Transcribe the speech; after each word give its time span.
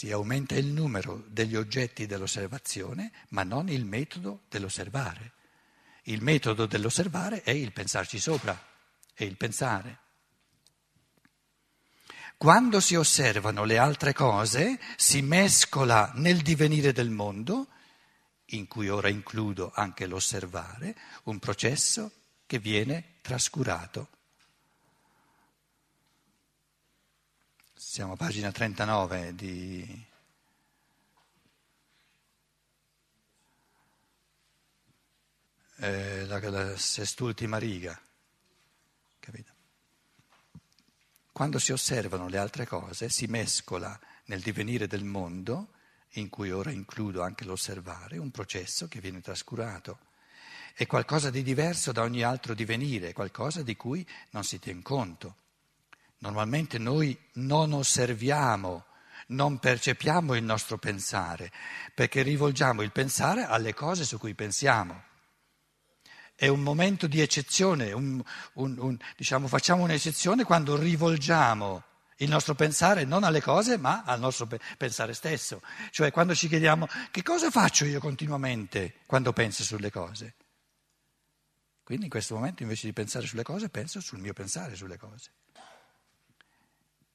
si 0.00 0.10
aumenta 0.10 0.54
il 0.54 0.64
numero 0.64 1.22
degli 1.28 1.54
oggetti 1.54 2.06
dell'osservazione, 2.06 3.12
ma 3.30 3.42
non 3.42 3.68
il 3.68 3.84
metodo 3.84 4.44
dell'osservare. 4.48 5.32
Il 6.04 6.22
metodo 6.22 6.64
dell'osservare 6.64 7.42
è 7.42 7.50
il 7.50 7.70
pensarci 7.74 8.18
sopra, 8.18 8.58
è 9.12 9.24
il 9.24 9.36
pensare. 9.36 9.98
Quando 12.38 12.80
si 12.80 12.94
osservano 12.94 13.64
le 13.64 13.76
altre 13.76 14.14
cose, 14.14 14.80
si 14.96 15.20
mescola 15.20 16.12
nel 16.14 16.40
divenire 16.40 16.92
del 16.92 17.10
mondo, 17.10 17.68
in 18.52 18.68
cui 18.68 18.88
ora 18.88 19.10
includo 19.10 19.70
anche 19.74 20.06
l'osservare, 20.06 20.96
un 21.24 21.38
processo 21.38 22.10
che 22.46 22.58
viene 22.58 23.16
trascurato. 23.20 24.08
Siamo 27.90 28.12
a 28.12 28.16
pagina 28.16 28.52
39 28.52 29.34
di... 29.34 30.06
Eh, 35.78 36.24
la, 36.26 36.38
la 36.50 36.76
sest'ultima 36.76 37.58
riga, 37.58 38.00
capito? 39.18 39.52
Quando 41.32 41.58
si 41.58 41.72
osservano 41.72 42.28
le 42.28 42.38
altre 42.38 42.64
cose 42.64 43.08
si 43.08 43.26
mescola 43.26 43.98
nel 44.26 44.40
divenire 44.40 44.86
del 44.86 45.02
mondo, 45.02 45.72
in 46.10 46.28
cui 46.28 46.52
ora 46.52 46.70
includo 46.70 47.22
anche 47.22 47.44
l'osservare, 47.44 48.18
un 48.18 48.30
processo 48.30 48.86
che 48.86 49.00
viene 49.00 49.20
trascurato. 49.20 49.98
È 50.74 50.86
qualcosa 50.86 51.28
di 51.30 51.42
diverso 51.42 51.90
da 51.90 52.02
ogni 52.02 52.22
altro 52.22 52.54
divenire, 52.54 53.12
qualcosa 53.12 53.64
di 53.64 53.74
cui 53.74 54.08
non 54.30 54.44
si 54.44 54.60
tiene 54.60 54.82
conto. 54.82 55.48
Normalmente 56.20 56.78
noi 56.78 57.18
non 57.34 57.72
osserviamo, 57.72 58.84
non 59.28 59.58
percepiamo 59.58 60.34
il 60.34 60.42
nostro 60.42 60.78
pensare, 60.78 61.50
perché 61.94 62.22
rivolgiamo 62.22 62.82
il 62.82 62.92
pensare 62.92 63.44
alle 63.44 63.74
cose 63.74 64.04
su 64.04 64.18
cui 64.18 64.34
pensiamo. 64.34 65.04
È 66.34 66.46
un 66.46 66.60
momento 66.60 67.06
di 67.06 67.20
eccezione, 67.20 67.92
un, 67.92 68.22
un, 68.54 68.76
un, 68.78 68.96
diciamo, 69.16 69.46
facciamo 69.46 69.82
un'eccezione 69.82 70.44
quando 70.44 70.76
rivolgiamo 70.76 71.84
il 72.16 72.28
nostro 72.28 72.54
pensare 72.54 73.04
non 73.04 73.24
alle 73.24 73.40
cose 73.40 73.78
ma 73.78 74.02
al 74.04 74.20
nostro 74.20 74.46
pensare 74.76 75.14
stesso, 75.14 75.62
cioè 75.90 76.10
quando 76.10 76.34
ci 76.34 76.48
chiediamo 76.48 76.86
che 77.10 77.22
cosa 77.22 77.50
faccio 77.50 77.86
io 77.86 77.98
continuamente 77.98 78.96
quando 79.06 79.32
penso 79.32 79.62
sulle 79.62 79.90
cose. 79.90 80.34
Quindi 81.82 82.04
in 82.04 82.10
questo 82.10 82.34
momento 82.34 82.62
invece 82.62 82.86
di 82.86 82.92
pensare 82.92 83.26
sulle 83.26 83.42
cose 83.42 83.68
penso 83.68 84.00
sul 84.00 84.20
mio 84.20 84.32
pensare 84.32 84.76
sulle 84.76 84.98
cose. 84.98 85.30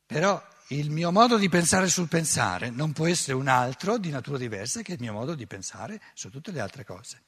Però 0.06 0.42
il 0.70 0.90
mio 0.90 1.12
modo 1.12 1.38
di 1.38 1.50
pensare 1.50 1.88
sul 1.88 2.08
pensare 2.08 2.70
non 2.70 2.92
può 2.92 3.08
essere 3.08 3.34
un 3.34 3.48
altro 3.48 3.98
di 3.98 4.10
natura 4.10 4.38
diversa 4.38 4.82
che 4.82 4.94
il 4.94 5.00
mio 5.00 5.14
modo 5.14 5.36
di 5.36 5.46
pensare 5.46 6.02
su 6.14 6.30
tutte 6.30 6.52
le 6.52 6.60
altre 6.60 6.84
cose. 6.84 7.24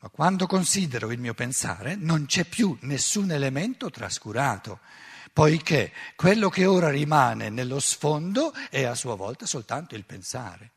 Ma 0.00 0.08
quando 0.10 0.46
considero 0.46 1.10
il 1.10 1.18
mio 1.18 1.34
pensare 1.34 1.96
non 1.96 2.26
c'è 2.26 2.44
più 2.44 2.76
nessun 2.82 3.30
elemento 3.30 3.90
trascurato, 3.90 4.80
poiché 5.32 5.92
quello 6.16 6.48
che 6.48 6.66
ora 6.66 6.90
rimane 6.90 7.48
nello 7.48 7.80
sfondo 7.80 8.52
è 8.70 8.84
a 8.84 8.94
sua 8.94 9.14
volta 9.14 9.46
soltanto 9.46 9.94
il 9.94 10.04
pensare. 10.04 10.72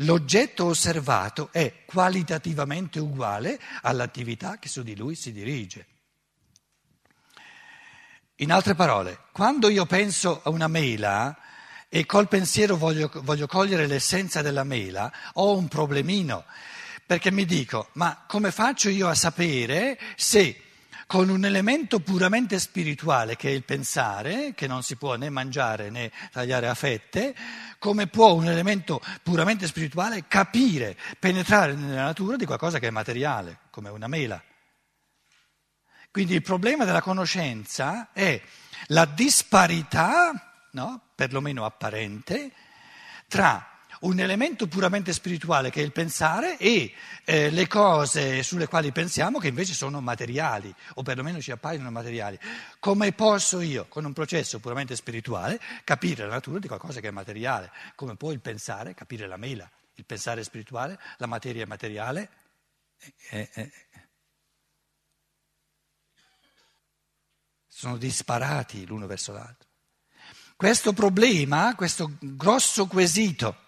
L'oggetto 0.00 0.66
osservato 0.66 1.50
è 1.52 1.84
qualitativamente 1.84 2.98
uguale 3.00 3.60
all'attività 3.82 4.58
che 4.58 4.68
su 4.68 4.82
di 4.82 4.96
lui 4.96 5.14
si 5.14 5.32
dirige. 5.32 5.86
In 8.40 8.52
altre 8.52 8.74
parole, 8.74 9.20
quando 9.32 9.70
io 9.70 9.86
penso 9.86 10.42
a 10.44 10.50
una 10.50 10.68
mela 10.68 11.34
e 11.88 12.04
col 12.04 12.28
pensiero 12.28 12.76
voglio, 12.76 13.10
voglio 13.22 13.46
cogliere 13.46 13.86
l'essenza 13.86 14.42
della 14.42 14.62
mela, 14.62 15.10
ho 15.34 15.56
un 15.56 15.68
problemino, 15.68 16.44
perché 17.06 17.32
mi 17.32 17.46
dico, 17.46 17.88
ma 17.92 18.24
come 18.26 18.50
faccio 18.50 18.90
io 18.90 19.08
a 19.08 19.14
sapere 19.14 19.98
se 20.16 20.60
con 21.06 21.30
un 21.30 21.46
elemento 21.46 22.00
puramente 22.00 22.58
spirituale 22.58 23.36
che 23.36 23.48
è 23.48 23.52
il 23.52 23.64
pensare, 23.64 24.52
che 24.54 24.66
non 24.66 24.82
si 24.82 24.96
può 24.96 25.14
né 25.14 25.30
mangiare 25.30 25.88
né 25.88 26.12
tagliare 26.30 26.68
a 26.68 26.74
fette, 26.74 27.34
come 27.78 28.06
può 28.06 28.34
un 28.34 28.48
elemento 28.48 29.00
puramente 29.22 29.66
spirituale 29.66 30.24
capire, 30.28 30.94
penetrare 31.18 31.72
nella 31.72 32.02
natura 32.02 32.36
di 32.36 32.44
qualcosa 32.44 32.78
che 32.78 32.88
è 32.88 32.90
materiale, 32.90 33.60
come 33.70 33.88
una 33.88 34.08
mela? 34.08 34.42
Quindi 36.16 36.32
il 36.32 36.40
problema 36.40 36.86
della 36.86 37.02
conoscenza 37.02 38.08
è 38.14 38.40
la 38.86 39.04
disparità, 39.04 40.64
no, 40.70 41.02
perlomeno 41.14 41.66
apparente, 41.66 42.52
tra 43.28 43.82
un 44.00 44.18
elemento 44.18 44.66
puramente 44.66 45.12
spirituale 45.12 45.68
che 45.68 45.82
è 45.82 45.84
il 45.84 45.92
pensare 45.92 46.56
e 46.56 46.94
eh, 47.22 47.50
le 47.50 47.66
cose 47.66 48.42
sulle 48.42 48.66
quali 48.66 48.92
pensiamo 48.92 49.38
che 49.38 49.48
invece 49.48 49.74
sono 49.74 50.00
materiali 50.00 50.74
o 50.94 51.02
perlomeno 51.02 51.38
ci 51.38 51.50
appaiono 51.50 51.90
materiali. 51.90 52.38
Come 52.78 53.12
posso 53.12 53.60
io, 53.60 53.84
con 53.86 54.06
un 54.06 54.14
processo 54.14 54.58
puramente 54.58 54.96
spirituale, 54.96 55.60
capire 55.84 56.24
la 56.24 56.32
natura 56.32 56.58
di 56.58 56.66
qualcosa 56.66 57.00
che 57.00 57.08
è 57.08 57.10
materiale? 57.10 57.70
Come 57.94 58.16
può 58.16 58.32
il 58.32 58.40
pensare 58.40 58.94
capire 58.94 59.26
la 59.26 59.36
mela? 59.36 59.70
Il 59.96 60.06
pensare 60.06 60.42
spirituale, 60.44 60.98
la 61.18 61.26
materia 61.26 61.66
materiale? 61.66 62.30
Eh, 63.28 63.50
eh, 63.52 63.70
sono 67.76 67.98
disparati 67.98 68.86
l'uno 68.86 69.06
verso 69.06 69.34
l'altro. 69.34 69.68
Questo 70.56 70.94
problema, 70.94 71.74
questo 71.74 72.16
grosso 72.20 72.86
quesito, 72.86 73.64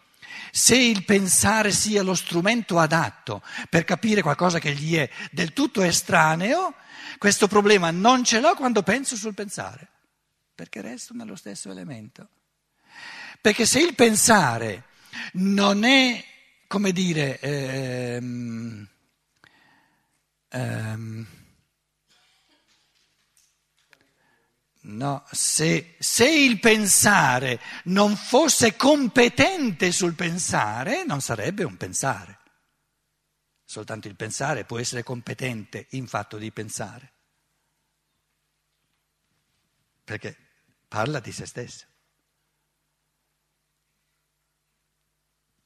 se 0.50 0.78
il 0.78 1.04
pensare 1.04 1.72
sia 1.72 2.02
lo 2.02 2.14
strumento 2.14 2.78
adatto 2.78 3.42
per 3.68 3.84
capire 3.84 4.22
qualcosa 4.22 4.60
che 4.60 4.72
gli 4.72 4.97
è 4.97 5.10
del 5.30 5.52
tutto 5.52 5.82
estraneo, 5.82 6.74
questo 7.18 7.48
problema 7.48 7.91
non 7.91 8.24
ce 8.24 8.41
l'ho 8.41 8.54
quando 8.54 8.82
penso 8.82 9.14
sul 9.14 9.34
pensare, 9.34 9.86
perché 10.54 10.80
resto 10.80 11.12
nello 11.12 11.36
stesso 11.36 11.70
elemento. 11.70 12.30
Perché 13.42 13.66
se 13.66 13.80
il 13.80 13.94
pensare 13.94 14.84
non 15.32 15.84
è, 15.84 16.24
come 16.66 16.92
dire, 16.92 17.38
ehm, 17.41 18.88
ehm, 20.48 21.26
No, 24.88 25.22
se, 25.31 25.97
se, 25.99 26.31
il 26.31 26.60
pensare 26.60 27.60
non 27.84 28.16
fosse 28.16 28.75
competente 28.75 29.93
sul 29.93 30.15
pensare, 30.15 31.04
non 31.04 31.21
sarebbe 31.21 31.62
un 31.62 31.76
pensare. 31.76 32.38
Soltanto 33.65 34.09
il 34.09 34.16
pensare 34.16 34.65
può 34.65 34.78
essere 34.78 35.03
competente 35.03 35.88
in 35.91 36.06
fatto 36.06 36.38
di 36.38 36.50
pensare. 36.53 37.12
Perché 40.04 40.37
parla 40.88 41.21
di 41.21 41.32
se 41.32 41.44
stesso. 41.44 41.84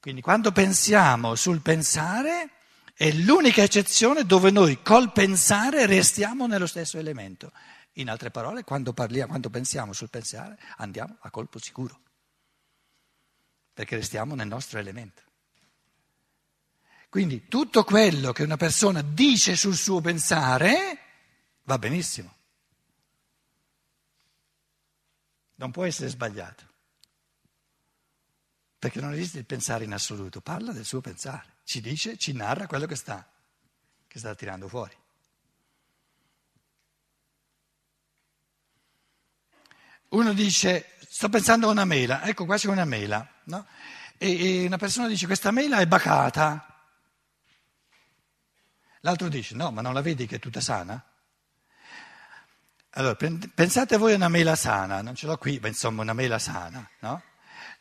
Quindi 0.01 0.19
quando 0.19 0.51
pensiamo 0.51 1.35
sul 1.35 1.61
pensare 1.61 2.49
è 2.93 3.09
l'unica 3.11 3.63
eccezione 3.63 4.25
dove 4.25 4.51
noi 4.51 4.81
col 4.81 5.13
pensare 5.13 5.85
restiamo 5.85 6.45
nello 6.45 6.67
stesso 6.67 6.97
elemento. 6.97 7.53
In 7.93 8.09
altre 8.09 8.31
parole, 8.31 8.63
quando, 8.63 8.93
parliamo, 8.93 9.29
quando 9.29 9.49
pensiamo 9.49 9.93
sul 9.93 10.09
pensare, 10.09 10.57
andiamo 10.77 11.17
a 11.21 11.29
colpo 11.29 11.59
sicuro, 11.59 11.99
perché 13.73 13.95
restiamo 13.95 14.33
nel 14.33 14.47
nostro 14.47 14.79
elemento. 14.79 15.21
Quindi 17.09 17.47
tutto 17.47 17.83
quello 17.83 18.31
che 18.31 18.41
una 18.41 18.57
persona 18.57 19.03
dice 19.03 19.55
sul 19.55 19.75
suo 19.75 20.01
pensare 20.01 20.99
va 21.63 21.77
benissimo. 21.77 22.35
Non 25.55 25.69
può 25.69 25.83
essere 25.83 26.09
sbagliato, 26.09 26.67
perché 28.79 28.99
non 28.99 29.13
esiste 29.13 29.37
il 29.37 29.45
pensare 29.45 29.83
in 29.83 29.93
assoluto, 29.93 30.41
parla 30.41 30.71
del 30.71 30.85
suo 30.85 30.99
pensare, 30.99 31.57
ci 31.63 31.79
dice, 31.79 32.17
ci 32.17 32.33
narra 32.33 32.65
quello 32.65 32.87
che 32.87 32.95
sta, 32.95 33.31
che 34.07 34.17
sta 34.17 34.33
tirando 34.33 34.67
fuori. 34.67 34.97
Uno 40.09 40.33
dice, 40.33 40.97
sto 41.09 41.29
pensando 41.29 41.67
a 41.67 41.71
una 41.71 41.85
mela, 41.85 42.23
ecco 42.23 42.45
qua 42.45 42.57
c'è 42.57 42.67
una 42.67 42.85
mela, 42.85 43.27
no? 43.45 43.65
e, 44.23 44.61
e 44.61 44.65
una 44.65 44.77
persona 44.77 45.07
dice, 45.07 45.25
questa 45.25 45.51
mela 45.51 45.79
è 45.79 45.85
bacata. 45.85 46.67
L'altro 49.01 49.27
dice, 49.27 49.53
no, 49.55 49.69
ma 49.71 49.81
non 49.81 49.93
la 49.93 50.01
vedi 50.01 50.25
che 50.25 50.37
è 50.37 50.39
tutta 50.39 50.61
sana? 50.61 51.03
Allora, 52.91 53.17
pensate 53.53 53.97
voi 53.97 54.13
a 54.13 54.15
una 54.15 54.29
mela 54.29 54.55
sana, 54.55 55.01
non 55.01 55.15
ce 55.15 55.25
l'ho 55.25 55.37
qui, 55.37 55.59
ma 55.61 55.67
insomma 55.67 56.03
una 56.03 56.13
mela 56.13 56.39
sana, 56.39 56.87
no? 56.99 57.21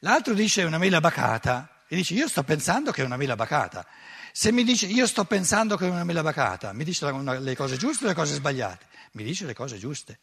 L'altro 0.00 0.34
dice 0.34 0.64
una 0.64 0.78
mela 0.78 1.00
bacata 1.00 1.84
e 1.86 1.94
dice, 1.94 2.14
io 2.14 2.26
sto 2.26 2.42
pensando 2.42 2.90
che 2.90 3.02
è 3.02 3.04
una 3.04 3.16
mela 3.16 3.36
bacata. 3.36 3.86
Se 4.32 4.50
mi 4.50 4.64
dice, 4.64 4.86
io 4.86 5.06
sto 5.06 5.24
pensando 5.26 5.76
che 5.76 5.86
è 5.86 5.90
una 5.90 6.04
mela 6.04 6.22
bacata, 6.22 6.72
mi 6.72 6.82
dice 6.82 7.08
le 7.38 7.54
cose 7.54 7.76
giuste 7.76 8.04
o 8.04 8.08
le 8.08 8.14
cose 8.14 8.34
sbagliate? 8.34 8.86
Mi 9.12 9.22
dice 9.22 9.44
le 9.44 9.54
cose 9.54 9.78
giuste. 9.78 10.18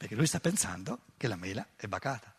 Perché 0.00 0.14
lui 0.14 0.26
sta 0.26 0.40
pensando 0.40 1.00
che 1.18 1.28
la 1.28 1.36
mela 1.36 1.62
è 1.76 1.86
bacata. 1.86 2.34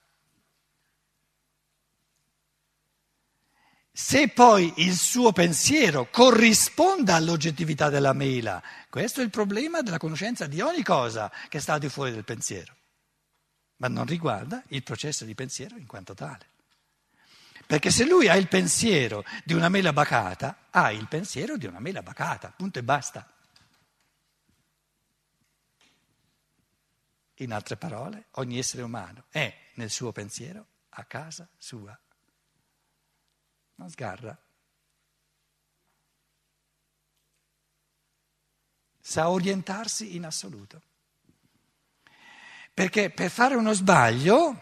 Se 3.92 4.30
poi 4.30 4.74
il 4.78 4.96
suo 4.96 5.32
pensiero 5.32 6.10
corrisponda 6.10 7.14
all'oggettività 7.14 7.90
della 7.90 8.14
mela, 8.14 8.64
questo 8.90 9.22
è 9.22 9.24
il 9.24 9.30
problema 9.30 9.84
della 9.84 10.00
conoscenza 10.00 10.48
di 10.48 10.60
ogni 10.60 10.82
cosa 10.82 11.32
che 11.50 11.60
sta 11.60 11.74
al 11.74 11.80
di 11.82 11.90
fuori 11.90 12.10
del 12.10 12.24
pensiero, 12.24 12.76
ma 13.76 13.88
non 13.88 14.08
riguarda 14.08 14.64
il 14.70 14.82
processo 14.82 15.24
di 15.24 15.36
pensiero 15.36 15.78
in 15.78 15.86
quanto 15.86 16.16
tale. 16.16 16.48
Perché 17.68 17.92
se 17.92 18.06
lui 18.06 18.28
ha 18.28 18.36
il 18.38 18.48
pensiero 18.48 19.24
di 19.44 19.54
una 19.54 19.70
mela 19.70 19.94
bacata, 19.94 20.66
ha 20.72 20.92
il 20.92 21.08
pensiero 21.08 21.58
di 21.58 21.68
una 21.68 21.80
mela 21.80 22.02
bacata, 22.02 22.52
punto 22.58 22.80
e 22.80 22.84
basta. 22.84 23.32
In 27.42 27.54
altre 27.54 27.76
parole, 27.76 28.28
ogni 28.32 28.58
essere 28.58 28.82
umano 28.82 29.26
è 29.30 29.54
nel 29.76 29.90
suo 29.90 30.12
pensiero 30.12 30.66
a 30.90 31.04
casa 31.06 31.48
sua 31.58 31.98
non 33.82 33.90
sgarra. 33.90 34.38
Sa 39.02 39.30
orientarsi 39.30 40.16
in 40.16 40.26
assoluto. 40.26 40.82
Perché 42.74 43.10
per 43.10 43.32
fare 43.32 43.56
uno 43.56 43.74
sbaglio, 43.74 44.62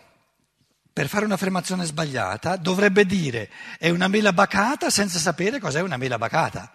per 0.92 1.10
fare 1.10 1.26
un'affermazione 1.26 1.84
sbagliata, 1.84 2.56
dovrebbe 2.56 3.06
dire 3.06 3.52
è 3.78 3.90
una 3.90 4.08
mela 4.08 4.32
bacata 4.32 4.90
senza 4.90 5.20
sapere 5.20 5.60
cos'è 5.60 5.82
una 5.82 5.98
mela 5.98 6.18
bacata. 6.18 6.74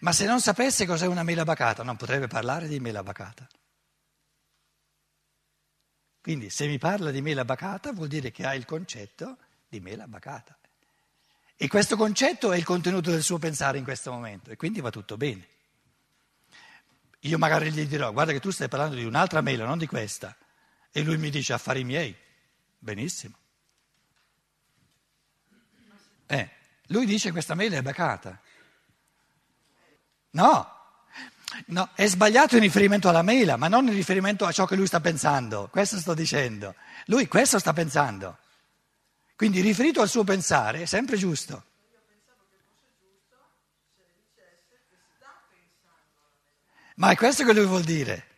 Ma 0.00 0.12
se 0.12 0.24
non 0.24 0.40
sapesse 0.40 0.86
cos'è 0.86 1.06
una 1.06 1.22
mela 1.22 1.44
bacata, 1.44 1.82
non 1.82 1.96
potrebbe 1.96 2.26
parlare 2.26 2.66
di 2.66 2.80
mela 2.80 3.02
bacata. 3.02 3.46
Quindi 6.26 6.50
se 6.50 6.66
mi 6.66 6.76
parla 6.76 7.12
di 7.12 7.22
mela 7.22 7.44
bacata 7.44 7.92
vuol 7.92 8.08
dire 8.08 8.32
che 8.32 8.44
ha 8.44 8.52
il 8.52 8.64
concetto 8.64 9.36
di 9.68 9.78
mela 9.78 10.08
bacata. 10.08 10.58
E 11.54 11.68
questo 11.68 11.96
concetto 11.96 12.50
è 12.50 12.56
il 12.56 12.64
contenuto 12.64 13.12
del 13.12 13.22
suo 13.22 13.38
pensare 13.38 13.78
in 13.78 13.84
questo 13.84 14.10
momento 14.10 14.50
e 14.50 14.56
quindi 14.56 14.80
va 14.80 14.90
tutto 14.90 15.16
bene. 15.16 15.46
Io 17.20 17.38
magari 17.38 17.70
gli 17.70 17.86
dirò, 17.86 18.10
guarda 18.12 18.32
che 18.32 18.40
tu 18.40 18.50
stai 18.50 18.66
parlando 18.66 18.96
di 18.96 19.04
un'altra 19.04 19.40
mela, 19.40 19.66
non 19.66 19.78
di 19.78 19.86
questa. 19.86 20.36
E 20.90 21.02
lui 21.02 21.16
mi 21.16 21.30
dice, 21.30 21.52
affari 21.52 21.84
miei. 21.84 22.12
Benissimo. 22.76 23.36
Eh, 26.26 26.50
lui 26.86 27.06
dice 27.06 27.30
questa 27.30 27.54
mela 27.54 27.76
è 27.76 27.82
bacata. 27.82 28.42
No, 30.30 30.75
no, 31.66 31.90
è 31.94 32.06
sbagliato 32.06 32.56
in 32.56 32.62
riferimento 32.62 33.08
alla 33.08 33.22
mela, 33.22 33.56
ma 33.56 33.68
non 33.68 33.86
in 33.86 33.94
riferimento 33.94 34.44
a 34.44 34.52
ciò 34.52 34.66
che 34.66 34.76
lui 34.76 34.86
sta 34.86 35.00
pensando. 35.00 35.68
Questo 35.70 35.98
sto 35.98 36.14
dicendo. 36.14 36.74
Lui 37.06 37.28
questo 37.28 37.58
sta 37.58 37.72
pensando. 37.72 38.38
Quindi 39.36 39.60
riferito 39.60 40.00
al 40.00 40.08
suo 40.08 40.24
pensare 40.24 40.82
è 40.82 40.86
sempre 40.86 41.16
giusto. 41.16 41.64
Ma 46.96 47.10
è 47.10 47.16
questo 47.16 47.44
che 47.44 47.52
lui 47.52 47.66
vuol 47.66 47.82
dire. 47.82 48.28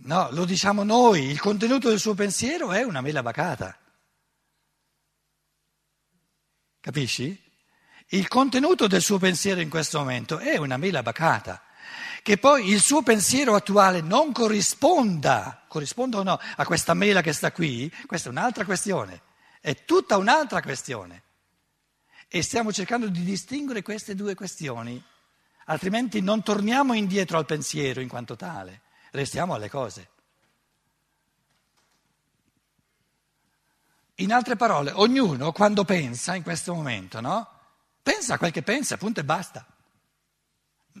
No, 0.00 0.28
lo 0.30 0.44
diciamo 0.44 0.84
noi, 0.84 1.24
il 1.24 1.38
contenuto 1.38 1.88
del 1.90 1.98
suo 1.98 2.14
pensiero 2.14 2.72
è 2.72 2.82
una 2.82 3.00
mela 3.00 3.22
bacata. 3.22 3.78
Capisci? 6.88 7.38
Il 8.06 8.28
contenuto 8.28 8.86
del 8.86 9.02
suo 9.02 9.18
pensiero 9.18 9.60
in 9.60 9.68
questo 9.68 9.98
momento 9.98 10.38
è 10.38 10.56
una 10.56 10.78
mela 10.78 11.02
bacata 11.02 11.62
che 12.22 12.38
poi 12.38 12.70
il 12.70 12.80
suo 12.80 13.02
pensiero 13.02 13.54
attuale 13.54 14.00
non 14.00 14.32
corrisponda, 14.32 15.66
corrisponda 15.68 16.20
o 16.20 16.22
no, 16.22 16.40
a 16.56 16.64
questa 16.64 16.94
mela 16.94 17.20
che 17.20 17.34
sta 17.34 17.52
qui, 17.52 17.94
questa 18.06 18.30
è 18.30 18.32
un'altra 18.32 18.64
questione, 18.64 19.20
è 19.60 19.84
tutta 19.84 20.16
un'altra 20.16 20.62
questione. 20.62 21.24
E 22.26 22.40
stiamo 22.40 22.72
cercando 22.72 23.08
di 23.08 23.22
distinguere 23.22 23.82
queste 23.82 24.14
due 24.14 24.34
questioni, 24.34 25.02
altrimenti 25.66 26.22
non 26.22 26.42
torniamo 26.42 26.94
indietro 26.94 27.36
al 27.36 27.44
pensiero 27.44 28.00
in 28.00 28.08
quanto 28.08 28.34
tale, 28.34 28.80
restiamo 29.10 29.52
alle 29.52 29.68
cose. 29.68 30.08
In 34.20 34.32
altre 34.32 34.56
parole, 34.56 34.90
ognuno 34.92 35.52
quando 35.52 35.84
pensa 35.84 36.34
in 36.34 36.42
questo 36.42 36.74
momento, 36.74 37.20
no? 37.20 37.48
Pensa 38.02 38.38
quel 38.38 38.50
che 38.50 38.62
pensa, 38.62 38.96
punto 38.96 39.20
e 39.20 39.24
basta. 39.24 39.66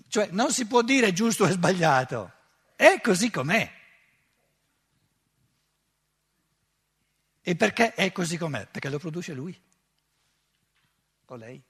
Cioè 0.06 0.28
non 0.30 0.52
si 0.52 0.66
può 0.66 0.82
dire 0.82 1.12
giusto 1.12 1.46
e 1.46 1.52
sbagliato, 1.52 2.32
è 2.76 3.00
così 3.00 3.30
com'è. 3.30 3.76
E 7.40 7.56
perché 7.56 7.94
è 7.94 8.12
così 8.12 8.36
com'è? 8.36 8.66
Perché 8.66 8.88
lo 8.88 8.98
produce 8.98 9.32
lui 9.32 9.58
o 11.26 11.34
lei. 11.34 11.62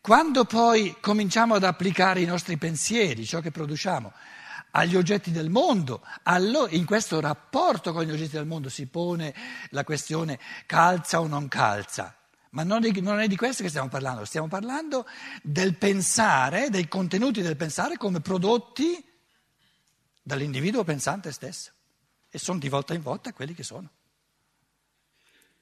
Quando 0.00 0.44
poi 0.44 0.96
cominciamo 1.00 1.54
ad 1.54 1.64
applicare 1.64 2.20
i 2.20 2.26
nostri 2.26 2.56
pensieri, 2.56 3.26
ciò 3.26 3.40
che 3.40 3.50
produciamo, 3.50 4.12
agli 4.72 4.96
oggetti 4.96 5.30
del 5.30 5.50
mondo, 5.50 6.04
allora 6.24 6.70
in 6.72 6.84
questo 6.84 7.20
rapporto 7.20 7.92
con 7.92 8.04
gli 8.04 8.10
oggetti 8.10 8.36
del 8.36 8.46
mondo 8.46 8.68
si 8.68 8.86
pone 8.86 9.34
la 9.70 9.84
questione 9.84 10.38
calza 10.66 11.20
o 11.20 11.26
non 11.26 11.48
calza. 11.48 12.14
Ma 12.50 12.64
non 12.64 12.84
è, 12.84 13.28
di 13.28 13.36
questo 13.36 13.62
che 13.62 13.68
stiamo 13.68 13.88
parlando, 13.88 14.24
stiamo 14.24 14.48
parlando 14.48 15.06
del 15.42 15.76
pensare, 15.76 16.68
dei 16.68 16.88
contenuti 16.88 17.42
del 17.42 17.56
pensare 17.56 17.96
come 17.96 18.20
prodotti 18.20 19.04
dall'individuo 20.20 20.82
pensante 20.82 21.30
stesso. 21.30 21.70
E 22.28 22.38
sono 22.38 22.58
di 22.58 22.68
volta 22.68 22.92
in 22.94 23.02
volta 23.02 23.32
quelli 23.32 23.54
che 23.54 23.62
sono. 23.62 23.88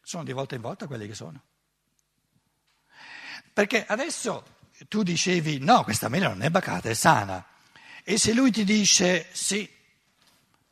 Sono 0.00 0.24
di 0.24 0.32
volta 0.32 0.54
in 0.54 0.62
volta 0.62 0.86
quelli 0.86 1.06
che 1.06 1.14
sono. 1.14 1.42
Perché 3.52 3.84
adesso 3.84 4.56
tu 4.88 5.02
dicevi 5.02 5.58
no, 5.58 5.84
questa 5.84 6.08
mela 6.08 6.28
non 6.28 6.42
è 6.42 6.48
bacata, 6.48 6.88
è 6.88 6.94
sana. 6.94 7.44
E 8.10 8.16
se 8.16 8.32
lui 8.32 8.50
ti 8.50 8.64
dice 8.64 9.26
sì, 9.32 9.68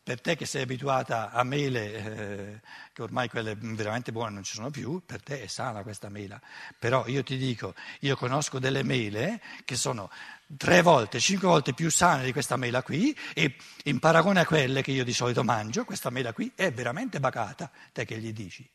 per 0.03 0.23
te 0.23 0.37
che 0.37 0.47
sei 0.47 0.63
abituata 0.63 1.33
a 1.33 1.43
mele, 1.43 1.93
eh, 1.93 2.61
che 2.95 3.03
ormai 3.03 3.29
quelle 3.29 3.55
veramente 3.55 4.11
buone 4.11 4.33
non 4.33 4.43
ci 4.43 4.55
sono 4.55 4.71
più, 4.71 5.03
per 5.05 5.23
te 5.23 5.43
è 5.43 5.47
sana 5.47 5.83
questa 5.83 6.09
mela. 6.09 6.41
Però 6.79 7.07
io 7.07 7.23
ti 7.23 7.37
dico, 7.37 7.75
io 8.01 8.17
conosco 8.17 8.59
delle 8.59 8.83
mele 8.83 9.43
che 9.67 9.77
sono 9.77 10.11
tre 10.57 10.81
volte, 10.81 11.21
cinque 11.21 11.47
volte 11.47 11.75
più 11.75 11.91
sane 11.91 12.25
di 12.25 12.33
questa 12.33 12.57
mela 12.57 12.83
qui 12.83 13.15
e 13.35 13.55
in 13.85 13.99
paragone 13.99 14.41
a 14.41 14.47
quelle 14.47 14.81
che 14.81 14.93
io 14.93 15.05
di 15.05 15.13
solito 15.13 15.45
mangio, 15.45 15.85
questa 15.85 16.09
mela 16.09 16.33
qui 16.33 16.51
è 16.55 16.73
veramente 16.73 17.21
bacata. 17.21 17.71
Te 17.93 18.07
che 18.07 18.17
gli 18.17 18.33
dici? 18.33 18.67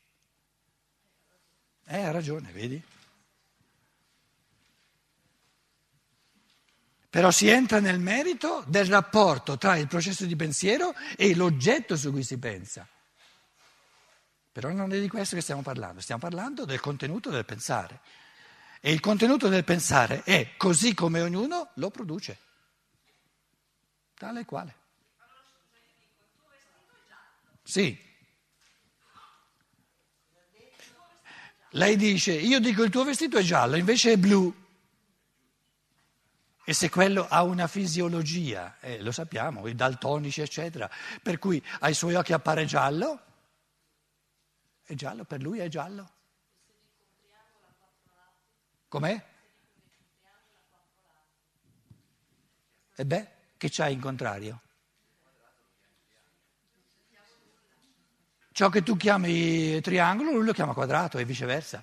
Eh, 1.86 2.00
ha 2.00 2.12
ragione, 2.12 2.52
vedi? 2.52 2.80
Però 7.12 7.30
si 7.30 7.46
entra 7.46 7.78
nel 7.78 8.00
merito 8.00 8.64
del 8.66 8.86
rapporto 8.86 9.58
tra 9.58 9.76
il 9.76 9.86
processo 9.86 10.24
di 10.24 10.34
pensiero 10.34 10.94
e 11.14 11.34
l'oggetto 11.34 11.94
su 11.94 12.10
cui 12.10 12.22
si 12.22 12.38
pensa. 12.38 12.88
Però 14.50 14.70
non 14.70 14.90
è 14.94 14.98
di 14.98 15.08
questo 15.10 15.34
che 15.36 15.42
stiamo 15.42 15.60
parlando, 15.60 16.00
stiamo 16.00 16.22
parlando 16.22 16.64
del 16.64 16.80
contenuto 16.80 17.28
del 17.28 17.44
pensare. 17.44 18.00
E 18.80 18.92
il 18.92 19.00
contenuto 19.00 19.48
del 19.48 19.62
pensare 19.62 20.22
è 20.22 20.56
così 20.56 20.94
come 20.94 21.20
ognuno 21.20 21.72
lo 21.74 21.90
produce, 21.90 22.38
tale 24.14 24.40
e 24.40 24.44
quale. 24.46 24.74
Sì. 27.62 28.10
Lei 31.72 31.96
dice, 31.96 32.32
io 32.32 32.58
dico 32.58 32.82
il 32.82 32.90
tuo 32.90 33.04
vestito 33.04 33.36
è 33.36 33.42
giallo, 33.42 33.76
invece 33.76 34.12
è 34.12 34.16
blu. 34.16 34.60
E 36.64 36.74
se 36.74 36.88
quello 36.90 37.26
ha 37.28 37.42
una 37.42 37.66
fisiologia, 37.66 38.76
eh, 38.80 39.02
lo 39.02 39.10
sappiamo, 39.10 39.66
i 39.66 39.74
daltonici 39.74 40.40
eccetera, 40.40 40.88
per 41.20 41.38
cui 41.38 41.62
ai 41.80 41.92
suoi 41.92 42.14
occhi 42.14 42.32
appare 42.32 42.64
giallo, 42.64 43.20
è 44.84 44.94
giallo, 44.94 45.24
per 45.24 45.40
lui 45.40 45.58
è 45.58 45.68
giallo. 45.68 46.10
Com'è? 48.88 49.24
E 52.94 53.04
beh, 53.04 53.28
che 53.56 53.68
c'hai 53.70 53.94
in 53.94 54.00
contrario? 54.00 54.60
Ciò 58.52 58.68
che 58.68 58.82
tu 58.82 58.96
chiami 58.96 59.80
triangolo, 59.80 60.30
lui 60.30 60.44
lo 60.44 60.52
chiama 60.52 60.74
quadrato 60.74 61.18
e 61.18 61.24
viceversa. 61.24 61.82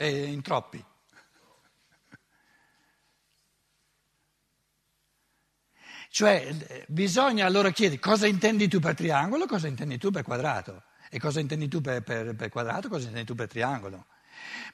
E 0.00 0.26
in 0.26 0.42
troppi. 0.42 0.82
Cioè 6.10 6.84
bisogna 6.86 7.44
allora 7.44 7.70
chiedere 7.70 8.00
cosa 8.00 8.26
intendi 8.26 8.68
tu 8.68 8.78
per 8.78 8.94
triangolo, 8.94 9.46
cosa 9.46 9.66
intendi 9.66 9.98
tu 9.98 10.10
per 10.10 10.22
quadrato. 10.22 10.84
E 11.10 11.18
cosa 11.18 11.40
intendi 11.40 11.68
tu 11.68 11.80
per, 11.80 12.02
per, 12.02 12.34
per 12.34 12.48
quadrato, 12.48 12.88
cosa 12.88 13.06
intendi 13.06 13.26
tu 13.26 13.34
per 13.34 13.48
triangolo? 13.48 14.06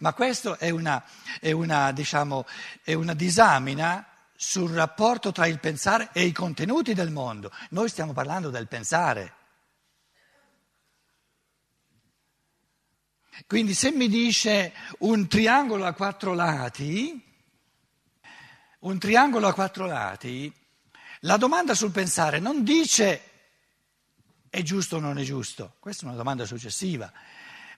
Ma 0.00 0.12
questo 0.12 0.58
è 0.58 0.70
una, 0.70 1.02
è 1.40 1.52
una, 1.52 1.90
diciamo, 1.92 2.44
è 2.82 2.92
una 2.92 3.14
disamina 3.14 4.06
sul 4.36 4.70
rapporto 4.72 5.32
tra 5.32 5.46
il 5.46 5.58
pensare 5.58 6.10
e 6.12 6.24
i 6.24 6.32
contenuti 6.32 6.92
del 6.92 7.10
mondo. 7.10 7.50
Noi 7.70 7.88
stiamo 7.88 8.12
parlando 8.12 8.50
del 8.50 8.68
pensare. 8.68 9.32
Quindi 13.46 13.74
se 13.74 13.90
mi 13.90 14.08
dice 14.08 14.72
un 15.00 15.26
triangolo 15.28 15.84
a 15.84 15.92
quattro 15.92 16.34
lati, 16.34 17.22
un 18.80 18.98
triangolo 18.98 19.48
a 19.48 19.52
quattro 19.52 19.86
lati, 19.86 20.52
la 21.20 21.36
domanda 21.36 21.74
sul 21.74 21.90
pensare 21.90 22.38
non 22.38 22.62
dice 22.62 23.30
è 24.48 24.62
giusto 24.62 24.96
o 24.96 25.00
non 25.00 25.18
è 25.18 25.22
giusto, 25.22 25.74
questa 25.80 26.04
è 26.04 26.06
una 26.06 26.16
domanda 26.16 26.46
successiva. 26.46 27.12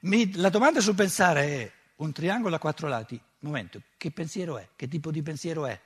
Mi, 0.00 0.34
la 0.34 0.50
domanda 0.50 0.80
sul 0.80 0.94
pensare 0.94 1.46
è 1.46 1.72
un 1.96 2.12
triangolo 2.12 2.54
a 2.54 2.58
quattro 2.58 2.86
lati, 2.86 3.18
momento, 3.40 3.80
che 3.96 4.10
pensiero 4.10 4.58
è? 4.58 4.68
Che 4.76 4.88
tipo 4.88 5.10
di 5.10 5.22
pensiero 5.22 5.66
è? 5.66 5.80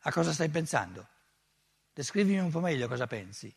A 0.00 0.12
cosa 0.12 0.32
stai 0.32 0.50
pensando? 0.50 1.08
Descrivimi 1.94 2.38
un 2.38 2.50
po' 2.50 2.60
meglio 2.60 2.88
cosa 2.88 3.06
pensi. 3.06 3.52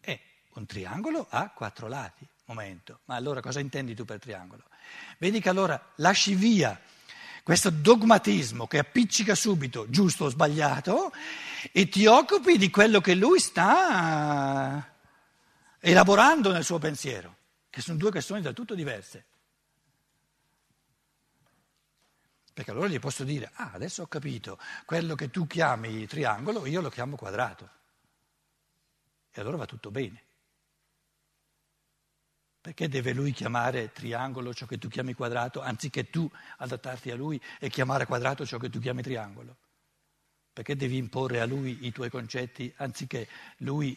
È 0.00 0.20
un 0.54 0.64
triangolo 0.64 1.26
a 1.28 1.50
quattro 1.50 1.86
lati 1.86 2.26
momento. 2.46 3.00
Ma 3.04 3.14
allora 3.14 3.40
cosa 3.40 3.60
intendi 3.60 3.94
tu 3.94 4.04
per 4.04 4.18
triangolo? 4.18 4.64
Vedi 5.18 5.40
che 5.40 5.48
allora 5.48 5.92
lasci 5.96 6.34
via 6.34 6.80
questo 7.42 7.70
dogmatismo 7.70 8.66
che 8.66 8.78
appiccica 8.78 9.36
subito 9.36 9.88
giusto 9.88 10.24
o 10.24 10.28
sbagliato 10.28 11.12
e 11.70 11.88
ti 11.88 12.06
occupi 12.06 12.58
di 12.58 12.70
quello 12.70 13.00
che 13.00 13.14
lui 13.14 13.38
sta 13.38 14.94
elaborando 15.78 16.50
nel 16.50 16.64
suo 16.64 16.78
pensiero, 16.78 17.36
che 17.70 17.80
sono 17.80 17.98
due 17.98 18.10
questioni 18.10 18.40
del 18.40 18.52
tutto 18.52 18.74
diverse. 18.74 19.24
Perché 22.52 22.70
allora 22.70 22.88
gli 22.88 22.98
posso 22.98 23.22
dire, 23.22 23.50
ah, 23.54 23.70
adesso 23.74 24.02
ho 24.02 24.06
capito, 24.06 24.58
quello 24.84 25.14
che 25.14 25.30
tu 25.30 25.46
chiami 25.46 26.06
triangolo, 26.06 26.66
io 26.66 26.80
lo 26.80 26.88
chiamo 26.88 27.14
quadrato. 27.14 27.70
E 29.30 29.40
allora 29.40 29.58
va 29.58 29.66
tutto 29.66 29.90
bene. 29.90 30.22
Perché 32.66 32.88
deve 32.88 33.12
lui 33.12 33.30
chiamare 33.30 33.92
triangolo 33.92 34.52
ciò 34.52 34.66
che 34.66 34.76
tu 34.76 34.88
chiami 34.88 35.14
quadrato, 35.14 35.60
anziché 35.60 36.10
tu 36.10 36.28
adattarti 36.56 37.12
a 37.12 37.14
lui 37.14 37.40
e 37.60 37.70
chiamare 37.70 38.06
quadrato 38.06 38.44
ciò 38.44 38.58
che 38.58 38.68
tu 38.68 38.80
chiami 38.80 39.02
triangolo? 39.02 39.56
Perché 40.52 40.74
devi 40.74 40.96
imporre 40.96 41.40
a 41.40 41.46
lui 41.46 41.86
i 41.86 41.92
tuoi 41.92 42.10
concetti, 42.10 42.74
anziché 42.78 43.28
lui 43.58 43.96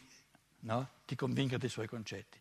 no, 0.60 0.88
ti 1.08 1.16
convinca 1.16 1.58
dei 1.58 1.68
suoi 1.68 1.88
concetti? 1.88 2.38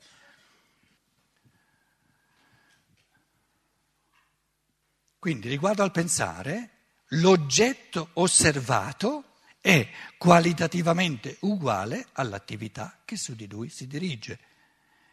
Quindi 5.18 5.48
riguardo 5.48 5.82
al 5.82 5.92
pensare, 5.92 6.70
l'oggetto 7.06 8.10
osservato 8.12 9.36
è 9.62 9.88
qualitativamente 10.18 11.38
uguale 11.40 12.08
all'attività 12.12 13.00
che 13.06 13.16
su 13.16 13.34
di 13.34 13.48
lui 13.48 13.70
si 13.70 13.86
dirige. 13.86 14.47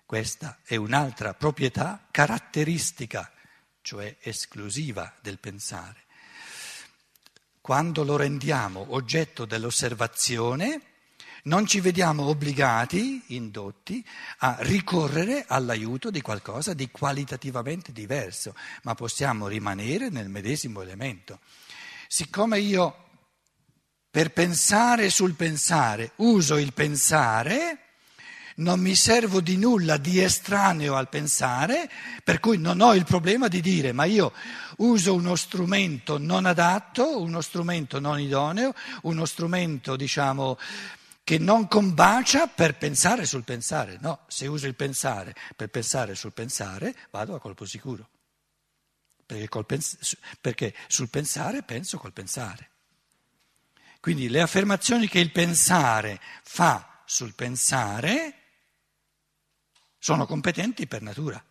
Questa 0.05 0.59
è 0.63 0.75
un'altra 0.75 1.33
proprietà 1.33 2.07
caratteristica, 2.11 3.31
cioè 3.81 4.15
esclusiva 4.21 5.11
del 5.19 5.39
pensare. 5.39 6.03
Quando 7.59 8.03
lo 8.03 8.15
rendiamo 8.15 8.85
oggetto 8.89 9.45
dell'osservazione, 9.45 10.81
non 11.45 11.65
ci 11.65 11.79
vediamo 11.79 12.25
obbligati, 12.25 13.23
indotti, 13.27 14.05
a 14.39 14.57
ricorrere 14.59 15.45
all'aiuto 15.47 16.11
di 16.11 16.21
qualcosa 16.21 16.75
di 16.75 16.91
qualitativamente 16.91 17.91
diverso, 17.91 18.55
ma 18.83 18.93
possiamo 18.93 19.47
rimanere 19.47 20.09
nel 20.09 20.29
medesimo 20.29 20.81
elemento. 20.81 21.39
Siccome 22.07 22.59
io 22.59 23.05
per 24.11 24.31
pensare 24.31 25.09
sul 25.09 25.33
pensare 25.33 26.11
uso 26.17 26.57
il 26.57 26.73
pensare, 26.73 27.84
non 28.55 28.79
mi 28.79 28.95
servo 28.95 29.41
di 29.41 29.57
nulla 29.57 29.97
di 29.97 30.21
estraneo 30.21 30.95
al 30.95 31.09
pensare, 31.09 31.89
per 32.23 32.39
cui 32.39 32.57
non 32.57 32.79
ho 32.81 32.93
il 32.95 33.03
problema 33.03 33.47
di 33.47 33.61
dire 33.61 33.91
ma 33.91 34.05
io 34.05 34.31
uso 34.77 35.13
uno 35.13 35.35
strumento 35.35 36.17
non 36.17 36.45
adatto, 36.45 37.21
uno 37.21 37.41
strumento 37.41 37.99
non 37.99 38.19
idoneo, 38.19 38.73
uno 39.03 39.25
strumento 39.25 39.95
diciamo 39.95 40.57
che 41.23 41.37
non 41.39 41.67
combacia 41.67 42.47
per 42.47 42.77
pensare 42.77 43.25
sul 43.25 43.43
pensare. 43.43 43.97
No, 43.99 44.21
se 44.27 44.47
uso 44.47 44.67
il 44.67 44.75
pensare 44.75 45.33
per 45.55 45.69
pensare 45.69 46.15
sul 46.15 46.33
pensare 46.33 46.95
vado 47.09 47.35
a 47.35 47.39
colpo 47.39 47.65
sicuro, 47.65 48.07
perché, 49.25 49.63
pens- 49.63 50.17
perché 50.39 50.73
sul 50.87 51.09
pensare 51.09 51.63
penso 51.63 51.97
col 51.97 52.13
pensare. 52.13 52.69
Quindi 53.99 54.29
le 54.29 54.39
affermazioni 54.39 55.07
che 55.07 55.19
il 55.19 55.31
pensare 55.31 56.21
fa 56.43 57.01
sul 57.05 57.33
pensare 57.33 58.44
sono 60.05 60.27
competenti 60.27 60.85
per 60.85 61.01
natura, 61.01 61.43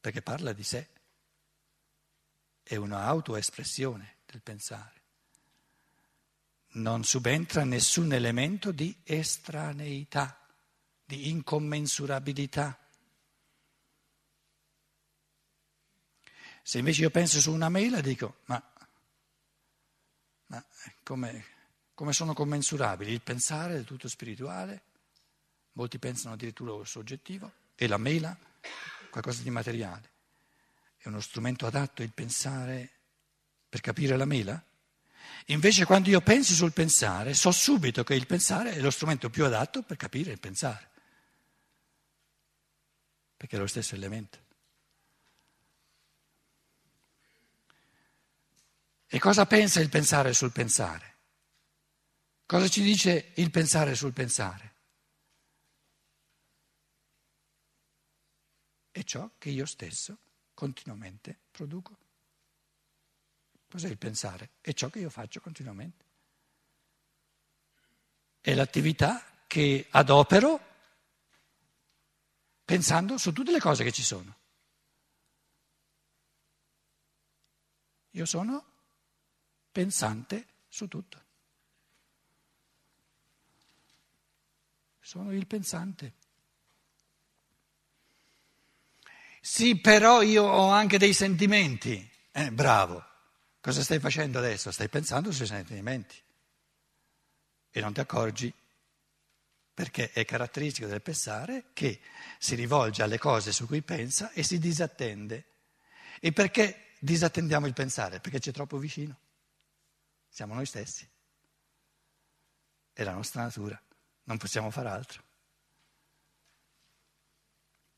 perché 0.00 0.22
parla 0.22 0.52
di 0.52 0.64
sé. 0.64 0.88
È 2.64 2.74
un'autoespressione 2.74 4.16
del 4.26 4.42
pensare. 4.42 5.02
Non 6.70 7.04
subentra 7.04 7.62
nessun 7.62 8.12
elemento 8.12 8.72
di 8.72 8.92
estraneità, 9.04 10.44
di 11.04 11.28
incommensurabilità. 11.28 12.76
Se 16.64 16.78
invece 16.78 17.02
io 17.02 17.10
penso 17.10 17.40
su 17.40 17.52
una 17.52 17.68
mela 17.68 18.00
dico, 18.00 18.38
ma, 18.46 18.60
ma 20.46 20.66
come, 21.04 21.44
come 21.94 22.12
sono 22.12 22.34
commensurabili 22.34 23.12
il 23.12 23.22
pensare 23.22 23.74
del 23.74 23.84
tutto 23.84 24.08
spirituale? 24.08 24.82
Molti 25.74 26.00
pensano 26.00 26.34
addirittura 26.34 26.84
soggettivo 26.84 27.58
e 27.82 27.88
la 27.88 27.96
mela, 27.96 28.36
qualcosa 29.08 29.40
di 29.40 29.48
materiale. 29.48 30.10
È 30.98 31.08
uno 31.08 31.20
strumento 31.20 31.66
adatto 31.66 32.02
il 32.02 32.12
pensare 32.12 32.90
per 33.70 33.80
capire 33.80 34.18
la 34.18 34.26
mela? 34.26 34.62
Invece 35.46 35.86
quando 35.86 36.10
io 36.10 36.20
penso 36.20 36.52
sul 36.52 36.74
pensare, 36.74 37.32
so 37.32 37.50
subito 37.50 38.04
che 38.04 38.14
il 38.14 38.26
pensare 38.26 38.74
è 38.74 38.80
lo 38.80 38.90
strumento 38.90 39.30
più 39.30 39.46
adatto 39.46 39.80
per 39.80 39.96
capire 39.96 40.30
il 40.30 40.38
pensare, 40.38 40.90
perché 43.34 43.56
è 43.56 43.58
lo 43.58 43.66
stesso 43.66 43.94
elemento. 43.94 44.38
E 49.06 49.18
cosa 49.18 49.46
pensa 49.46 49.80
il 49.80 49.88
pensare 49.88 50.34
sul 50.34 50.52
pensare? 50.52 51.14
Cosa 52.44 52.68
ci 52.68 52.82
dice 52.82 53.32
il 53.36 53.50
pensare 53.50 53.94
sul 53.94 54.12
pensare? 54.12 54.69
È 58.90 59.02
ciò 59.04 59.30
che 59.38 59.50
io 59.50 59.66
stesso 59.66 60.18
continuamente 60.54 61.38
produco. 61.50 61.96
Cos'è 63.68 63.88
il 63.88 63.98
pensare? 63.98 64.50
È 64.60 64.72
ciò 64.72 64.88
che 64.88 64.98
io 64.98 65.10
faccio 65.10 65.40
continuamente. 65.40 66.04
È 68.40 68.54
l'attività 68.54 69.24
che 69.46 69.86
adopero 69.90 70.68
pensando 72.64 73.16
su 73.16 73.32
tutte 73.32 73.52
le 73.52 73.60
cose 73.60 73.84
che 73.84 73.92
ci 73.92 74.02
sono. 74.02 74.38
Io 78.10 78.24
sono 78.24 78.64
pensante 79.70 80.46
su 80.68 80.88
tutto. 80.88 81.24
Sono 85.00 85.32
il 85.32 85.46
pensante. 85.46 86.14
Sì, 89.40 89.78
però 89.80 90.22
io 90.22 90.44
ho 90.44 90.70
anche 90.70 90.98
dei 90.98 91.14
sentimenti. 91.14 92.08
Eh, 92.30 92.52
bravo. 92.52 93.04
Cosa 93.60 93.82
stai 93.82 93.98
facendo 93.98 94.38
adesso? 94.38 94.70
Stai 94.70 94.88
pensando 94.88 95.32
sui 95.32 95.46
sentimenti. 95.46 96.16
E 97.70 97.80
non 97.80 97.92
ti 97.92 98.00
accorgi 98.00 98.52
perché 99.72 100.10
è 100.12 100.26
caratteristico 100.26 100.86
del 100.86 101.00
pensare 101.00 101.70
che 101.72 102.00
si 102.38 102.54
rivolge 102.54 103.02
alle 103.02 103.18
cose 103.18 103.50
su 103.50 103.66
cui 103.66 103.80
pensa 103.80 104.30
e 104.32 104.42
si 104.42 104.58
disattende. 104.58 105.46
E 106.20 106.32
perché 106.32 106.94
disattendiamo 106.98 107.66
il 107.66 107.72
pensare? 107.72 108.20
Perché 108.20 108.40
c'è 108.40 108.52
troppo 108.52 108.76
vicino. 108.76 109.18
Siamo 110.28 110.52
noi 110.52 110.66
stessi. 110.66 111.08
È 112.92 113.02
la 113.02 113.12
nostra 113.12 113.42
natura. 113.42 113.80
Non 114.24 114.36
possiamo 114.36 114.70
fare 114.70 114.88
altro. 114.88 115.22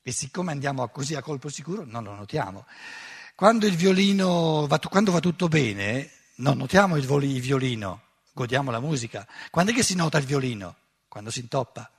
E 0.03 0.11
siccome 0.11 0.51
andiamo 0.51 0.87
così 0.89 1.15
a 1.15 1.21
colpo 1.21 1.49
sicuro, 1.49 1.85
non 1.85 2.03
lo 2.03 2.13
notiamo. 2.13 2.65
Quando 3.35 3.65
il 3.65 3.75
violino 3.75 4.67
va, 4.67 4.77
quando 4.79 5.11
va 5.11 5.19
tutto 5.19 5.47
bene, 5.47 6.11
non 6.35 6.57
notiamo 6.57 6.97
il 6.97 7.05
violino, 7.05 8.01
godiamo 8.33 8.69
la 8.69 8.79
musica. 8.79 9.27
Quando 9.49 9.71
è 9.71 9.75
che 9.75 9.81
si 9.81 9.95
nota 9.95 10.17
il 10.17 10.25
violino? 10.25 10.75
Quando 11.07 11.31
si 11.31 11.39
intoppa. 11.39 11.89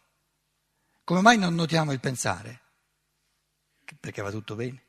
Come 1.02 1.20
mai 1.20 1.38
non 1.38 1.54
notiamo 1.54 1.92
il 1.92 2.00
pensare? 2.00 2.60
perché 4.00 4.22
va 4.22 4.30
tutto 4.30 4.54
bene. 4.54 4.82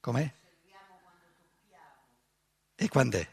Com'è? 0.00 0.32
E 2.74 2.88
quando 2.88 3.18
è? 3.18 3.28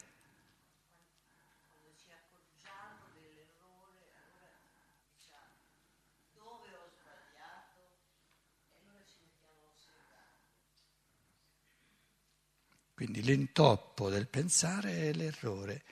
Quindi 12.99 13.21
l'intoppo 13.23 14.09
del 14.09 14.27
pensare 14.27 15.07
è 15.07 15.13
l'errore. 15.13 15.83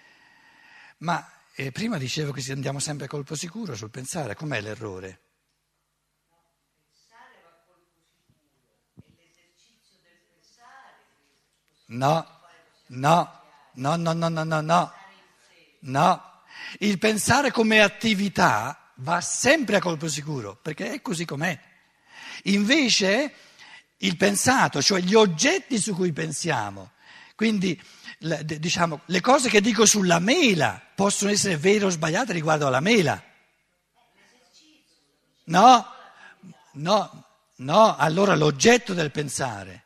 Ma 0.97 1.25
eh, 1.55 1.71
prima 1.71 1.97
dicevo 1.97 2.33
che 2.33 2.51
andiamo 2.51 2.79
sempre 2.79 3.05
a 3.05 3.07
colpo 3.07 3.33
sicuro 3.33 3.77
sul 3.77 3.89
pensare, 3.89 4.35
com'è 4.35 4.59
l'errore? 4.59 5.21
No, 11.85 12.27
no, 12.87 13.41
no, 13.75 13.95
no, 13.95 14.13
no, 14.13 14.27
no, 14.27 14.43
no, 14.43 14.59
no. 14.59 14.93
No, 15.79 16.43
il 16.79 16.97
pensare 16.97 17.51
come 17.51 17.79
attività 17.79 18.91
va 18.95 19.21
sempre 19.21 19.77
a 19.77 19.79
colpo 19.79 20.09
sicuro, 20.09 20.57
perché 20.57 20.91
è 20.91 21.01
così 21.01 21.23
com'è. 21.23 21.57
Invece 22.43 23.33
il 23.99 24.17
pensato, 24.17 24.81
cioè 24.81 24.99
gli 24.99 25.13
oggetti 25.15 25.79
su 25.79 25.95
cui 25.95 26.11
pensiamo, 26.11 26.95
quindi 27.37 27.79
diciamo, 28.57 29.01
le 29.05 29.21
cose 29.21 29.47
che 29.47 29.61
dico 29.61 29.85
sulla 29.85 30.17
mela 30.17 30.81
possono 30.95 31.29
essere 31.29 31.55
vere 31.55 31.85
o 31.85 31.89
sbagliate 31.89 32.33
riguardo 32.33 32.65
alla 32.65 32.79
mela. 32.79 33.23
No, 35.43 35.85
no, 36.71 37.25
no, 37.57 37.95
allora 37.95 38.35
l'oggetto 38.35 38.95
del 38.95 39.11
pensare, 39.11 39.85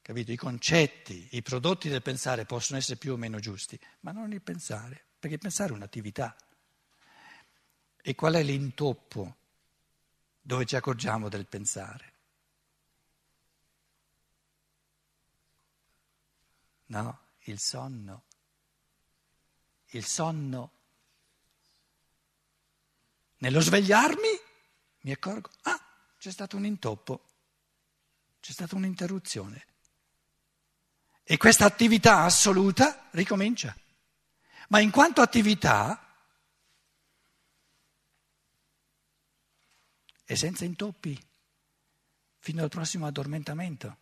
capito? 0.00 0.30
I 0.30 0.36
concetti, 0.36 1.26
i 1.32 1.42
prodotti 1.42 1.88
del 1.88 2.02
pensare 2.02 2.44
possono 2.44 2.78
essere 2.78 2.98
più 2.98 3.14
o 3.14 3.16
meno 3.16 3.40
giusti, 3.40 3.76
ma 4.02 4.12
non 4.12 4.32
il 4.32 4.40
pensare, 4.40 5.06
perché 5.18 5.34
il 5.34 5.42
pensare 5.42 5.72
è 5.72 5.74
un'attività. 5.74 6.36
E 8.00 8.14
qual 8.14 8.34
è 8.34 8.44
l'intoppo 8.44 9.36
dove 10.40 10.64
ci 10.66 10.76
accorgiamo 10.76 11.28
del 11.28 11.48
pensare? 11.48 12.12
No, 17.00 17.18
il 17.44 17.60
sonno. 17.60 18.24
Il 19.90 20.04
sonno. 20.04 20.72
Nello 23.38 23.60
svegliarmi 23.60 24.28
mi 25.02 25.12
accorgo, 25.12 25.48
ah, 25.62 25.80
c'è 26.18 26.32
stato 26.32 26.56
un 26.56 26.64
intoppo, 26.64 27.24
c'è 28.40 28.50
stata 28.50 28.74
un'interruzione. 28.74 29.66
E 31.22 31.36
questa 31.36 31.66
attività 31.66 32.24
assoluta 32.24 33.06
ricomincia. 33.12 33.76
Ma 34.70 34.80
in 34.80 34.90
quanto 34.90 35.20
attività 35.20 36.04
è 40.24 40.34
senza 40.34 40.64
intoppi 40.64 41.16
fino 42.38 42.62
al 42.64 42.68
prossimo 42.68 43.06
addormentamento. 43.06 43.98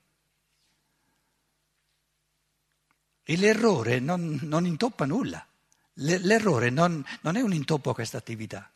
E 3.28 3.36
l'errore 3.36 3.98
non, 3.98 4.38
non 4.42 4.66
intoppa 4.66 5.04
nulla. 5.04 5.44
L'errore 5.94 6.70
non, 6.70 7.04
non 7.22 7.34
è 7.34 7.40
un 7.40 7.52
intoppo 7.52 7.90
a 7.90 7.94
questa 7.94 8.18
attività. 8.18 8.70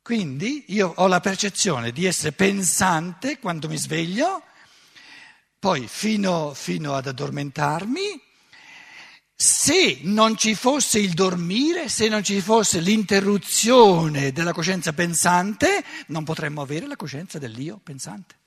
Quindi 0.00 0.66
io 0.68 0.92
ho 0.94 1.08
la 1.08 1.18
percezione 1.18 1.90
di 1.90 2.04
essere 2.04 2.30
pensante 2.30 3.40
quando 3.40 3.68
mi 3.68 3.76
sveglio, 3.76 4.44
poi 5.58 5.88
fino, 5.88 6.54
fino, 6.54 6.94
ad 6.94 7.08
addormentarmi. 7.08 8.22
Se 9.34 9.98
non 10.02 10.36
ci 10.36 10.54
fosse 10.54 11.00
il 11.00 11.14
dormire, 11.14 11.88
se 11.88 12.06
non 12.08 12.22
ci 12.22 12.40
fosse 12.40 12.78
l'interruzione 12.78 14.30
della 14.30 14.52
coscienza 14.52 14.92
pensante, 14.92 15.84
non 16.06 16.22
potremmo 16.22 16.62
avere 16.62 16.86
la 16.86 16.94
coscienza 16.94 17.40
dell'io 17.40 17.80
pensante 17.82 18.41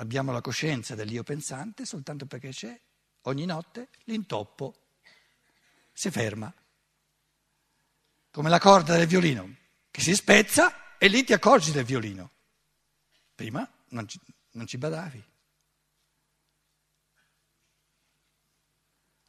abbiamo 0.00 0.32
la 0.32 0.40
coscienza 0.40 0.94
dell'io 0.94 1.22
pensante 1.22 1.84
soltanto 1.84 2.26
perché 2.26 2.50
c'è 2.50 2.78
ogni 3.22 3.44
notte 3.44 3.88
l'intoppo, 4.04 4.74
si 5.92 6.10
ferma, 6.10 6.52
come 8.30 8.48
la 8.48 8.58
corda 8.58 8.96
del 8.96 9.06
violino 9.06 9.56
che 9.90 10.00
si 10.00 10.14
spezza 10.14 10.96
e 10.96 11.08
lì 11.08 11.22
ti 11.22 11.32
accorgi 11.32 11.70
del 11.70 11.84
violino. 11.84 12.30
Prima 13.34 13.68
non 13.88 14.08
ci, 14.08 14.18
non 14.52 14.66
ci 14.66 14.78
badavi. 14.78 15.22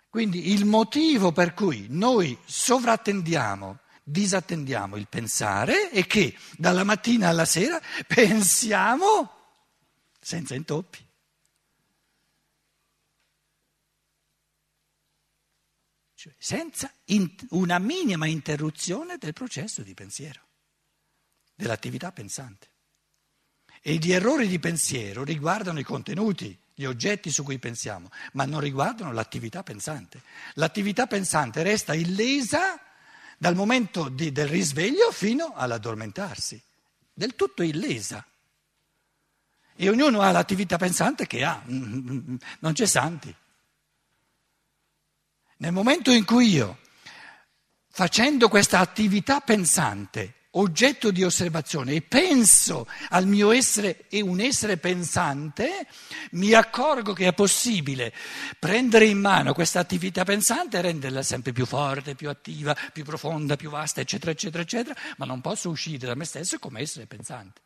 Quindi 0.10 0.51
il 0.51 0.65
motivo 0.65 1.31
per 1.31 1.53
cui 1.53 1.88
noi 1.89 2.38
sovrattendiamo, 2.43 3.79
disattendiamo 4.03 4.97
il 4.97 5.07
pensare 5.07 5.89
è 5.89 6.05
che 6.05 6.38
dalla 6.57 6.84
mattina 6.84 7.29
alla 7.29 7.45
sera 7.45 7.81
pensiamo 8.07 9.40
senza 10.21 10.53
intoppi. 10.53 11.05
Cioè, 16.13 16.34
senza 16.38 16.93
in, 17.05 17.34
una 17.49 17.79
minima 17.79 18.27
interruzione 18.27 19.17
del 19.17 19.34
processo 19.34 19.81
di 19.81 19.95
pensiero, 19.95 20.47
dell'attività 21.55 22.12
pensante. 22.12 22.69
E 23.81 23.95
gli 23.95 24.12
errori 24.12 24.47
di 24.47 24.60
pensiero 24.60 25.23
riguardano 25.23 25.79
i 25.79 25.84
contenuti, 25.84 26.55
gli 26.75 26.86
oggetti 26.86 27.31
su 27.31 27.43
cui 27.43 27.57
pensiamo, 27.57 28.12
ma 28.34 28.45
non 28.45 28.60
riguardano 28.60 29.12
l'attività 29.12 29.63
pensante. 29.63 30.21
L'attività 30.53 31.07
pensante 31.07 31.63
resta 31.63 31.95
illesa 31.95 32.79
dal 33.39 33.55
momento 33.55 34.07
di, 34.07 34.31
del 34.31 34.47
risveglio 34.47 35.12
fino 35.12 35.55
all'addormentarsi, 35.55 36.62
del 37.12 37.36
tutto 37.36 37.63
illesa. 37.63 38.23
E 39.82 39.89
ognuno 39.89 40.22
ha 40.22 40.30
l'attività 40.30 40.78
pensante 40.78 41.26
che 41.26 41.44
ha, 41.44 41.60
non 41.65 42.38
c'è 42.72 42.86
santi. 42.86 43.36
Nel 45.58 45.72
momento 45.72 46.12
in 46.12 46.24
cui 46.24 46.50
io, 46.50 46.78
facendo 47.89 48.48
questa 48.48 48.78
attività 48.78 49.39
pensante, 49.39 50.36
oggetto 50.52 51.10
di 51.10 51.24
osservazione, 51.24 51.94
e 51.94 52.04
penso 52.04 52.88
al 53.10 53.26
mio 53.26 53.50
essere 53.50 54.08
e 54.10 54.22
un 54.22 54.39
essere 54.39 54.78
pensante, 54.78 55.88
mi 56.34 56.54
accorgo 56.54 57.13
che 57.13 57.30
è 57.30 57.34
possibile 57.34 58.13
prendere 58.60 59.08
in 59.08 59.17
mano 59.17 59.56
questa 59.56 59.80
attività 59.80 60.24
pensante 60.24 60.78
e 60.78 60.82
renderla 60.82 61.24
sempre 61.24 61.54
più 61.54 61.65
forte, 61.65 62.13
più 62.13 62.30
attiva, 62.30 62.78
più 62.94 63.04
profonda, 63.04 63.56
più 63.56 63.72
vasta, 63.72 64.00
eccetera, 64.00 64.30
eccetera, 64.30 64.62
eccetera, 64.62 64.96
ma 65.17 65.26
non 65.26 65.41
posso 65.41 65.72
uscire 65.72 66.06
da 66.06 66.13
me 66.13 66.26
stesso 66.26 66.60
come 66.60 66.82
essere 66.82 67.08
pensante. 67.08 67.62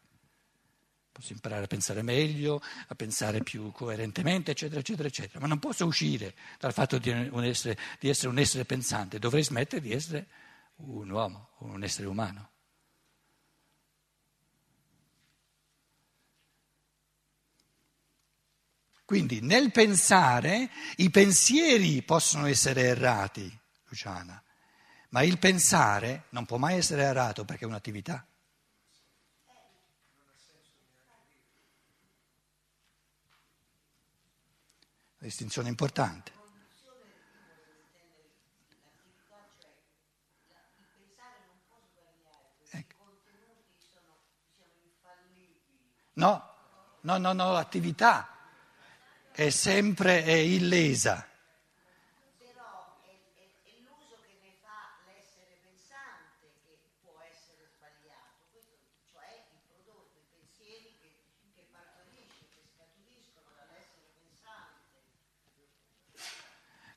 Posso 1.15 1.31
imparare 1.31 1.63
a 1.63 1.67
pensare 1.67 2.01
meglio, 2.01 2.61
a 2.87 2.93
pensare 2.93 3.41
più 3.41 3.71
coerentemente, 3.71 4.51
eccetera, 4.51 4.81
eccetera, 4.81 5.07
eccetera. 5.07 5.39
Ma 5.39 5.47
non 5.47 5.59
posso 5.59 5.85
uscire 5.85 6.35
dal 6.59 6.73
fatto 6.73 6.97
di, 6.97 7.09
essere, 7.47 7.77
di 8.01 8.09
essere 8.09 8.27
un 8.27 8.37
essere 8.37 8.65
pensante, 8.65 9.17
dovrei 9.17 9.41
smettere 9.41 9.81
di 9.81 9.93
essere 9.93 10.27
un 10.75 11.09
uomo, 11.09 11.51
un 11.59 11.81
essere 11.85 12.07
umano. 12.07 12.49
Quindi 19.05 19.39
nel 19.39 19.71
pensare 19.71 20.69
i 20.97 21.09
pensieri 21.11 22.01
possono 22.01 22.47
essere 22.47 22.81
errati, 22.81 23.57
Luciana, 23.87 24.43
ma 25.11 25.23
il 25.23 25.39
pensare 25.39 26.25
non 26.31 26.45
può 26.45 26.57
mai 26.57 26.75
essere 26.75 27.03
errato 27.03 27.45
perché 27.45 27.63
è 27.63 27.67
un'attività. 27.67 28.27
Distinzione 35.25 35.69
importante. 35.69 36.31
Ecco. 42.69 42.95
No, 46.13 46.53
no, 47.01 47.17
no, 47.17 47.33
no, 47.33 47.51
l'attività 47.51 48.29
è 49.31 49.49
sempre 49.49 50.23
è 50.23 50.31
illesa. 50.31 51.27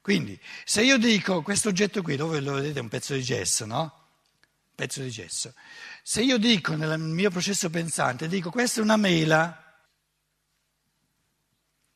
Quindi, 0.09 0.41
se 0.65 0.83
io 0.83 0.97
dico 0.97 1.43
questo 1.43 1.69
oggetto 1.69 2.01
qui, 2.01 2.17
dove 2.17 2.41
lo 2.41 2.55
vedete, 2.55 2.79
è 2.79 2.81
un 2.81 2.89
pezzo 2.89 3.13
di 3.13 3.23
gesso, 3.23 3.67
no? 3.67 4.07
pezzo 4.75 5.03
di 5.03 5.11
gesso. 5.11 5.53
Se 6.03 6.23
io 6.23 6.39
dico 6.39 6.75
nel 6.75 6.99
mio 6.99 7.29
processo 7.29 7.69
pensante, 7.69 8.27
dico 8.27 8.51
questa 8.51 8.81
è 8.81 8.83
una 8.83 8.97
mela, 8.97 9.79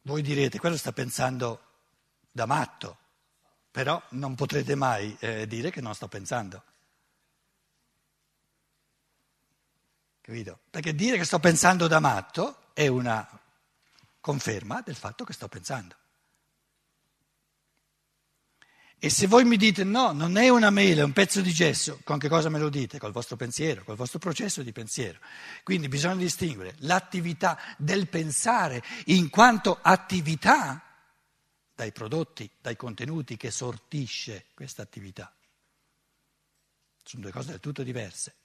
voi 0.03 0.21
direte, 0.21 0.59
quello 0.59 0.77
sta 0.77 0.93
pensando 0.93 1.63
da 2.31 2.45
matto, 2.45 2.99
però 3.71 3.99
non 4.11 4.35
potrete 4.35 4.75
mai 4.75 5.17
eh, 5.19 5.47
dire 5.47 5.71
che 5.71 5.81
non 5.81 5.95
sto 5.95 6.07
pensando. 6.07 6.63
Capito? 10.21 10.59
Perché 10.69 10.95
dire 10.95 11.17
che 11.17 11.25
sto 11.25 11.39
pensando 11.39 11.87
da 11.87 11.99
matto 11.99 12.73
è 12.75 12.89
una 12.89 13.27
conferma 14.21 14.83
del 14.83 14.97
fatto 14.97 15.25
che 15.25 15.33
sto 15.33 15.49
pensando. 15.49 16.01
E 19.05 19.11
se 19.11 19.27
voi 19.27 19.45
mi 19.45 19.57
dite 19.57 19.83
no, 19.83 20.13
non 20.13 20.37
è 20.37 20.49
una 20.49 20.71
mela, 20.71 21.01
è 21.01 21.05
un 21.05 21.11
pezzo 21.11 21.41
di 21.41 21.51
gesso, 21.51 21.99
con 22.05 22.21
che 22.21 22.29
cosa 22.29 22.49
me 22.51 22.61
lo 22.61 22.69
dite? 22.69 23.01
Col 23.01 23.11
vostro 23.11 23.35
pensiero, 23.35 23.83
col 23.83 23.97
vostro 23.97 24.21
processo 24.21 24.63
di 24.63 24.71
pensiero. 24.71 25.19
Quindi 25.65 25.89
bisogna 25.89 26.15
distinguere 26.15 26.77
l'attività 26.79 27.59
del 27.79 28.07
pensare 28.07 28.81
in 29.07 29.29
quanto 29.29 29.77
attività 29.83 30.81
dai 31.75 31.91
prodotti, 31.91 32.49
dai 32.61 32.77
contenuti 32.77 33.37
che 33.37 33.51
sortisce 33.51 34.47
questa 34.55 34.83
attività. 34.83 35.35
Sono 37.03 37.23
due 37.23 37.33
cose 37.33 37.51
del 37.51 37.59
tutto 37.59 37.83
diverse. 37.83 38.37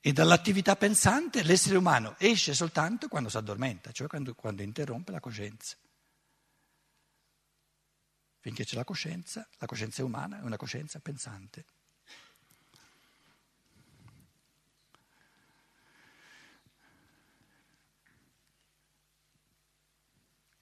E 0.00 0.14
dall'attività 0.14 0.76
pensante 0.76 1.42
l'essere 1.42 1.76
umano 1.76 2.14
esce 2.16 2.54
soltanto 2.54 3.08
quando 3.08 3.28
si 3.28 3.36
addormenta, 3.36 3.92
cioè 3.92 4.06
quando, 4.06 4.34
quando 4.34 4.62
interrompe 4.62 5.12
la 5.12 5.20
coscienza. 5.20 5.76
Finché 8.48 8.64
c'è 8.64 8.76
la 8.76 8.84
coscienza, 8.84 9.46
la 9.58 9.66
coscienza 9.66 10.02
umana, 10.02 10.40
è 10.40 10.42
una 10.42 10.56
coscienza 10.56 10.98
pensante. 11.00 11.66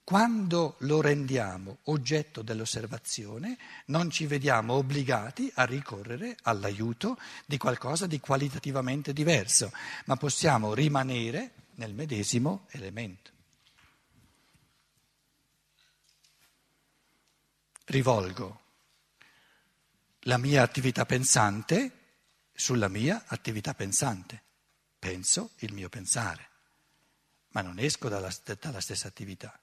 Quando 0.03 0.75
lo 0.79 0.99
rendiamo 0.99 1.77
oggetto 1.83 2.41
dell'osservazione, 2.41 3.57
non 3.85 4.09
ci 4.09 4.25
vediamo 4.25 4.73
obbligati 4.73 5.49
a 5.55 5.63
ricorrere 5.63 6.35
all'aiuto 6.41 7.17
di 7.45 7.57
qualcosa 7.57 8.05
di 8.05 8.19
qualitativamente 8.19 9.13
diverso, 9.13 9.71
ma 10.07 10.17
possiamo 10.17 10.73
rimanere 10.73 11.51
nel 11.75 11.93
medesimo 11.93 12.65
elemento. 12.71 13.36
Rivolgo 17.87 18.61
la 20.21 20.37
mia 20.37 20.61
attività 20.61 21.05
pensante 21.05 21.91
sulla 22.53 22.87
mia 22.87 23.23
attività 23.27 23.73
pensante. 23.73 24.43
Penso 24.99 25.51
il 25.57 25.73
mio 25.73 25.89
pensare, 25.89 26.49
ma 27.49 27.61
non 27.61 27.79
esco 27.79 28.09
dalla, 28.09 28.33
dalla 28.59 28.81
stessa 28.81 29.07
attività. 29.07 29.57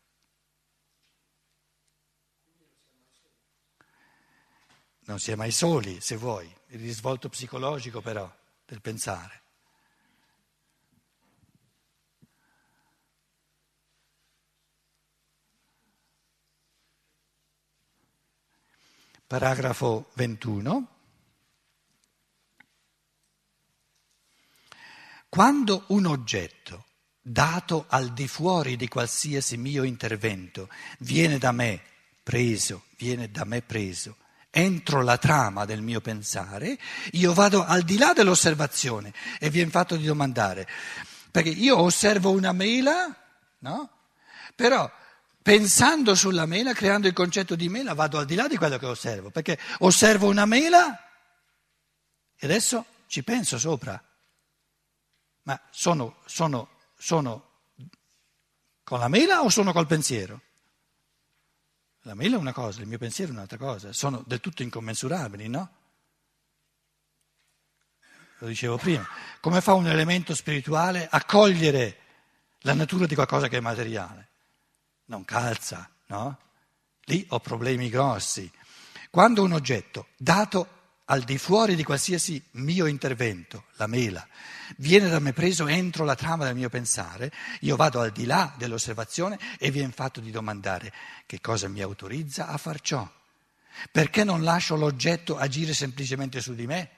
Non 5.07 5.19
si 5.19 5.33
è 5.33 5.35
mai 5.35 5.51
soli, 5.51 6.01
se 6.01 6.17
vuoi, 6.17 6.51
il 6.69 6.81
risvolto 6.81 7.29
psicologico 7.29 8.01
però 8.01 8.33
del 8.65 8.81
pensare. 8.81 9.44
Paragrafo 19.35 20.11
21. 20.13 20.89
Quando 25.29 25.85
un 25.89 26.07
oggetto 26.07 26.85
dato 27.21 27.87
al 27.89 28.13
di 28.13 28.29
fuori 28.29 28.77
di 28.77 28.87
qualsiasi 28.87 29.57
mio 29.57 29.83
intervento 29.83 30.69
viene 31.01 31.39
da 31.39 31.51
me 31.51 31.83
preso, 32.23 32.85
viene 32.97 33.29
da 33.29 33.43
me 33.45 33.61
preso, 33.63 34.19
entro 34.51 35.03
la 35.03 35.19
trama 35.19 35.65
del 35.65 35.83
mio 35.83 36.01
pensare, 36.01 36.79
io 37.15 37.35
vado 37.35 37.65
al 37.65 37.83
di 37.83 37.99
là 37.99 38.13
dell'osservazione 38.13 39.13
e 39.41 39.51
viene 39.51 39.73
fatto 39.73 39.97
di 39.97 40.05
domandare, 40.05 40.69
perché 41.33 41.49
io 41.49 41.77
osservo 41.81 42.31
una 42.31 42.53
mela, 42.53 43.13
no? 43.59 43.91
Però 44.55 44.89
pensando 45.45 46.15
sulla 46.15 46.47
mela, 46.47 46.73
creando 46.73 47.07
il 47.07 47.13
concetto 47.13 47.55
di 47.55 47.69
mela, 47.69 47.93
vado 47.93 48.17
al 48.17 48.25
di 48.25 48.35
là 48.35 48.49
di 48.49 48.57
quello 48.57 48.79
che 48.79 48.87
osservo, 48.87 49.29
perché 49.29 49.59
osservo 49.81 50.27
una 50.27 50.47
mela 50.47 50.99
e 52.35 52.47
adesso 52.47 52.87
ci 53.09 53.23
penso 53.23 53.59
sopra. 53.59 54.03
Ma 55.43 55.61
sono, 55.69 56.23
sono, 56.25 56.79
sono 56.97 57.51
con 58.83 58.99
la 58.99 59.09
mela 59.09 59.43
o 59.43 59.51
sono 59.51 59.75
col 59.75 59.87
pensiero? 59.87 60.41
La 62.05 62.15
mela 62.15 62.37
è 62.37 62.39
una 62.39 62.55
cosa, 62.55 62.81
il 62.81 62.87
mio 62.87 62.97
pensiero 62.97 63.31
è 63.31 63.35
un'altra 63.35 63.59
cosa, 63.59 63.93
sono 63.93 64.25
del 64.27 64.41
tutto 64.41 64.63
incommensurabili, 64.63 65.47
no? 65.49 65.77
Lo 68.39 68.47
dicevo 68.47 68.79
prima. 68.79 69.07
Come 69.41 69.61
fa 69.61 69.75
un 69.75 69.89
elemento 69.89 70.35
spirituale 70.35 71.07
a 71.07 71.23
cogliere 71.23 71.99
la 72.61 72.73
natura 72.73 73.05
di 73.05 73.15
qualcosa 73.15 73.49
che 73.49 73.59
è 73.59 73.61
materiale? 73.61 74.31
Non 75.07 75.25
calza, 75.25 75.89
no? 76.07 76.39
Lì 77.05 77.25
ho 77.31 77.41
problemi 77.41 77.89
grossi. 77.89 78.51
Quando 79.11 79.43
un 79.43 79.53
oggetto 79.53 80.09
dato 80.17 80.69
al 81.07 81.23
di 81.23 81.37
fuori 81.37 81.75
di 81.75 81.85
qualsiasi 81.85 82.43
mio 82.53 82.87
intervento, 82.87 83.65
la 83.77 83.87
mela, 83.87 84.27
viene 84.79 85.09
da 85.09 85.19
me 85.19 85.33
preso 85.33 85.67
entro 85.67 86.05
la 86.05 86.15
trama 86.15 86.45
del 86.47 86.55
mio 86.55 86.71
pensare, 86.71 87.31
io 87.61 87.77
vado 87.77 88.01
al 88.01 88.11
di 88.11 88.25
là 88.25 88.55
dell'osservazione 88.57 89.39
e 89.59 89.71
viene 89.71 89.93
fatto 89.93 90.21
di 90.21 90.31
domandare 90.31 90.93
che 91.27 91.41
cosa 91.41 91.69
mi 91.69 91.83
autorizza 91.83 92.49
a 92.49 92.57
far 92.57 92.81
ciò. 92.81 93.09
Perché 93.91 94.25
non 94.25 94.43
lascio 94.43 94.77
l'oggetto 94.77 95.37
agire 95.37 95.75
semplicemente 95.75 96.41
su 96.41 96.55
di 96.55 96.67
me? 96.67 96.91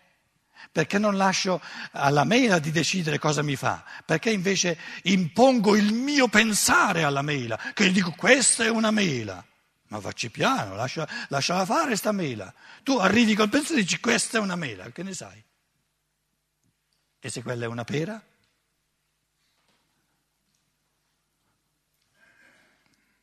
Perché 0.72 0.98
non 0.98 1.16
lascio 1.16 1.60
alla 1.92 2.24
mela 2.24 2.58
di 2.58 2.70
decidere 2.70 3.18
cosa 3.18 3.42
mi 3.42 3.56
fa? 3.56 3.84
Perché 4.04 4.30
invece 4.30 4.78
impongo 5.04 5.76
il 5.76 5.92
mio 5.92 6.28
pensare 6.28 7.02
alla 7.02 7.22
mela, 7.22 7.58
che 7.74 7.88
gli 7.88 7.92
dico 7.92 8.12
questa 8.12 8.64
è 8.64 8.68
una 8.68 8.90
mela. 8.90 9.44
Ma 9.88 10.00
facci 10.00 10.30
piano, 10.30 10.74
lascia, 10.74 11.08
lasciala 11.28 11.64
fare 11.64 11.96
sta 11.96 12.12
mela. 12.12 12.52
Tu 12.82 12.96
arrivi 12.96 13.34
col 13.34 13.48
pensiero 13.48 13.80
e 13.80 13.84
dici 13.84 14.00
questa 14.00 14.38
è 14.38 14.40
una 14.40 14.56
mela, 14.56 14.90
che 14.90 15.02
ne 15.02 15.14
sai? 15.14 15.42
E 17.20 17.30
se 17.30 17.42
quella 17.42 17.64
è 17.64 17.68
una 17.68 17.84
pera? 17.84 18.22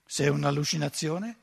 Se 0.06 0.26
è 0.26 0.28
un'allucinazione? 0.28 1.43